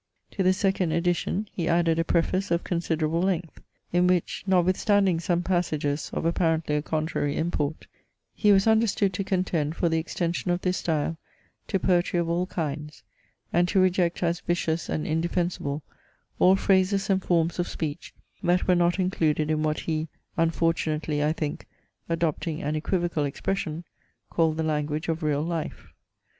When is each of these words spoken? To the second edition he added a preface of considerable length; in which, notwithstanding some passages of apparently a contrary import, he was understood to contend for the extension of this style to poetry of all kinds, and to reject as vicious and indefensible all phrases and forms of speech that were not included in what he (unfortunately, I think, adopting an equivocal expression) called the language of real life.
To 0.31 0.41
the 0.41 0.51
second 0.51 0.91
edition 0.93 1.47
he 1.51 1.67
added 1.67 1.99
a 1.99 2.03
preface 2.03 2.49
of 2.49 2.63
considerable 2.63 3.21
length; 3.21 3.61
in 3.93 4.07
which, 4.07 4.43
notwithstanding 4.47 5.19
some 5.19 5.43
passages 5.43 6.09
of 6.11 6.25
apparently 6.25 6.73
a 6.75 6.81
contrary 6.81 7.37
import, 7.37 7.85
he 8.33 8.51
was 8.51 8.65
understood 8.65 9.13
to 9.13 9.23
contend 9.23 9.75
for 9.75 9.89
the 9.89 9.99
extension 9.99 10.49
of 10.49 10.61
this 10.63 10.77
style 10.77 11.17
to 11.67 11.77
poetry 11.77 12.17
of 12.19 12.29
all 12.29 12.47
kinds, 12.47 13.03
and 13.53 13.67
to 13.67 13.79
reject 13.79 14.23
as 14.23 14.39
vicious 14.39 14.89
and 14.89 15.05
indefensible 15.05 15.83
all 16.39 16.55
phrases 16.55 17.07
and 17.11 17.23
forms 17.23 17.59
of 17.59 17.67
speech 17.67 18.11
that 18.41 18.67
were 18.67 18.73
not 18.73 18.97
included 18.97 19.51
in 19.51 19.61
what 19.61 19.81
he 19.81 20.07
(unfortunately, 20.35 21.23
I 21.23 21.31
think, 21.31 21.67
adopting 22.09 22.63
an 22.63 22.75
equivocal 22.75 23.23
expression) 23.25 23.83
called 24.31 24.57
the 24.57 24.63
language 24.63 25.09
of 25.09 25.21
real 25.21 25.43
life. 25.43 25.93